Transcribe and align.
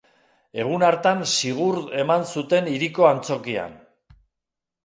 Egun 0.63 0.85
hartan 0.87 1.19
Sigurd 1.35 1.93
eman 2.05 2.25
zuten 2.37 2.73
hiriko 2.73 3.07
antzokian. 3.13 3.77